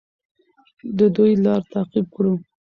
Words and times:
د 0.97 0.99
دوی 1.15 1.31
لار 1.43 1.61
تعقیب 1.73 2.07
کړو. 2.15 2.33